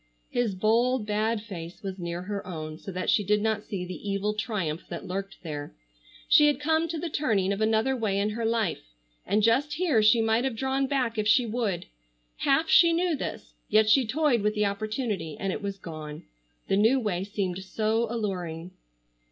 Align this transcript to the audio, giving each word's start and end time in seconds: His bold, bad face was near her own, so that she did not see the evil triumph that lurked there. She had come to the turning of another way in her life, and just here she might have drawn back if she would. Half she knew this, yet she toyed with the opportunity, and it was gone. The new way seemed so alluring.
His 0.31 0.55
bold, 0.55 1.05
bad 1.05 1.43
face 1.43 1.83
was 1.83 1.99
near 1.99 2.23
her 2.23 2.47
own, 2.47 2.79
so 2.79 2.91
that 2.91 3.07
she 3.11 3.23
did 3.23 3.39
not 3.39 3.63
see 3.63 3.85
the 3.85 4.09
evil 4.09 4.33
triumph 4.33 4.81
that 4.89 5.05
lurked 5.05 5.37
there. 5.43 5.75
She 6.27 6.47
had 6.47 6.59
come 6.59 6.87
to 6.87 6.97
the 6.97 7.07
turning 7.07 7.53
of 7.53 7.61
another 7.61 7.95
way 7.95 8.17
in 8.19 8.31
her 8.31 8.43
life, 8.43 8.95
and 9.27 9.43
just 9.43 9.73
here 9.75 10.01
she 10.01 10.19
might 10.19 10.43
have 10.43 10.55
drawn 10.55 10.87
back 10.87 11.19
if 11.19 11.27
she 11.27 11.45
would. 11.45 11.85
Half 12.37 12.67
she 12.67 12.93
knew 12.93 13.15
this, 13.15 13.53
yet 13.69 13.91
she 13.91 14.07
toyed 14.07 14.41
with 14.41 14.55
the 14.55 14.65
opportunity, 14.65 15.37
and 15.39 15.53
it 15.53 15.61
was 15.61 15.77
gone. 15.77 16.23
The 16.67 16.77
new 16.77 16.99
way 16.99 17.23
seemed 17.23 17.59
so 17.59 18.07
alluring. 18.09 18.71